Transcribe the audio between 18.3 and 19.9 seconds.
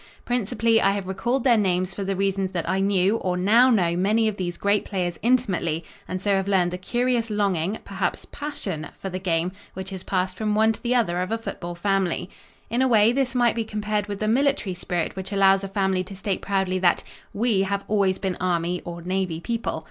Army (or Navy) people."